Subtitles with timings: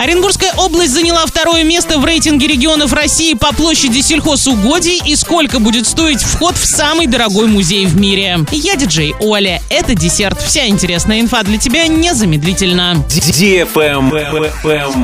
[0.00, 5.88] Оренбургская область заняла второе место в рейтинге регионов России по площади сельхозугодий и сколько будет
[5.88, 8.46] стоить вход в самый дорогой музей в мире.
[8.52, 9.60] Я диджей Оля.
[9.68, 10.40] Это десерт.
[10.40, 13.04] Вся интересная инфа для тебя незамедлительно.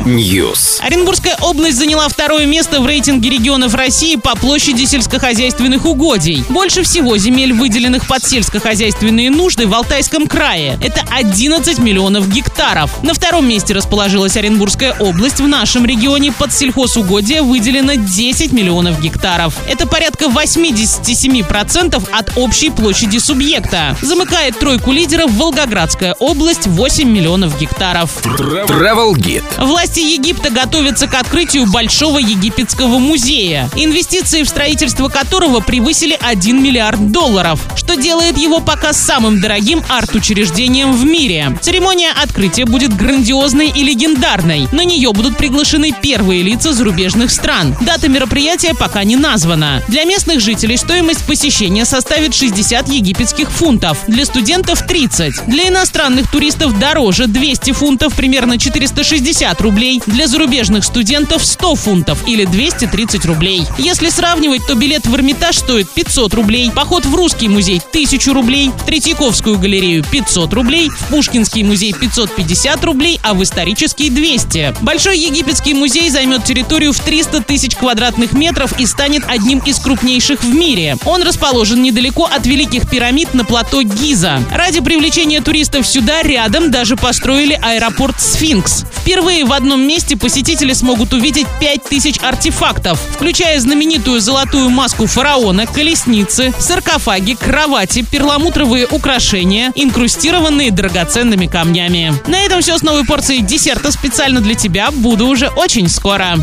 [0.05, 0.79] News.
[0.81, 6.45] Оренбургская область заняла второе место в рейтинге регионов России по площади сельскохозяйственных угодий.
[6.51, 10.79] Больше всего земель, выделенных под сельскохозяйственные нужды в Алтайском крае.
[10.81, 13.03] Это 11 миллионов гектаров.
[13.03, 19.01] На втором месте расположилась Оренбургская Оренбургская область в нашем регионе под сельхозугодия выделено 10 миллионов
[19.01, 19.57] гектаров.
[19.69, 23.97] Это порядка 87% от общей площади субъекта.
[24.03, 28.11] Замыкает тройку лидеров Волгоградская область 8 миллионов гектаров.
[28.25, 29.45] Travel Guide.
[29.65, 37.11] Власти Египта готовятся к открытию Большого египетского музея, инвестиции в строительство которого превысили 1 миллиард
[37.11, 41.57] долларов, что делает его пока самым дорогим арт-учреждением в мире.
[41.63, 44.69] Церемония открытия будет грандиозной и легендарной.
[44.75, 47.77] На нее будут приглашены первые лица зарубежных стран.
[47.83, 49.81] Дата мероприятия пока не названа.
[49.87, 55.47] Для местных жителей стоимость посещения составит 60 египетских фунтов, для студентов 30.
[55.47, 60.03] Для иностранных туристов дороже 200 фунтов, примерно 460 рублей.
[60.07, 63.63] Для зарубежных студентов 100 фунтов или 230 рублей.
[63.79, 68.73] Если сравнивать, то билет в Эрмитаж стоит 500 рублей, поход в Русский музей 1000 рублей,
[68.77, 74.64] в Третьяковскую галерею 500 рублей, в Пушкинский музей 550 рублей, а в исторический 200.
[74.83, 80.43] Большой египетский музей займет территорию в 300 тысяч квадратных метров и станет одним из крупнейших
[80.43, 80.97] в мире.
[81.05, 84.41] Он расположен недалеко от Великих пирамид на плато Гиза.
[84.53, 88.85] Ради привлечения туристов сюда рядом даже построили аэропорт Сфинкс.
[88.93, 96.55] Впервые в одном месте посетители смогут увидеть 5000 артефактов, включая знаменитую золотую маску фараона, колесницы,
[96.59, 102.15] саркофаги, кровати, перламутровые украшения, инкрустированные драгоценными камнями.
[102.27, 104.91] На этом все с новой порцией десерта специально тебя.
[104.91, 106.37] Буду уже очень скоро.